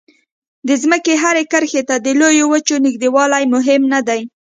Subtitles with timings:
[0.67, 4.21] د ځمکې هرې کرښې ته د لویو وچو نږدېوالی مهم نه دی.